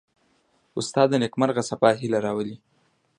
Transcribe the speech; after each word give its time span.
استاد 0.79 1.07
د 1.11 1.13
نیکمرغه 1.23 1.63
سبا 1.69 1.89
هیله 2.01 2.19
راولي. 2.25 2.55